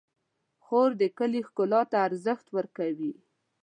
[0.63, 3.13] خور د کلي ښکلا ته ارزښت ورکوي.